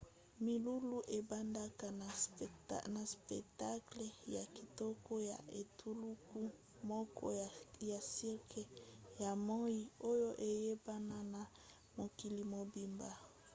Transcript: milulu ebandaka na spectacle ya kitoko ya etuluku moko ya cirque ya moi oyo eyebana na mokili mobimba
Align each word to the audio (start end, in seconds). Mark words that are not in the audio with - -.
milulu 0.45 0.97
ebandaka 1.19 1.87
na 2.95 3.01
spectacle 3.19 4.05
ya 4.35 4.43
kitoko 4.55 5.11
ya 5.29 5.37
etuluku 5.61 6.41
moko 6.89 7.25
ya 7.91 7.99
cirque 8.13 8.61
ya 9.21 9.31
moi 9.47 9.79
oyo 10.11 10.29
eyebana 10.49 11.17
na 11.33 11.41
mokili 11.97 12.41
mobimba 12.53 13.11